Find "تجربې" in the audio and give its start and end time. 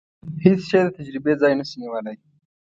0.97-1.33